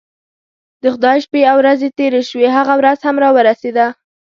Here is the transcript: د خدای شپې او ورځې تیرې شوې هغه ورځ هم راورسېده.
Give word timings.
د 0.81 0.83
خدای 0.93 1.17
شپې 1.25 1.41
او 1.51 1.57
ورځې 1.61 1.87
تیرې 1.97 2.21
شوې 2.29 2.47
هغه 2.57 2.73
ورځ 2.79 2.99
هم 3.07 3.15
راورسېده. 3.23 3.87